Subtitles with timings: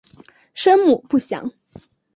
[0.55, 1.51] 生母不详。